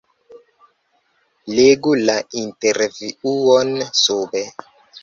[1.59, 3.75] Legu la intervjuon
[4.07, 4.47] sube.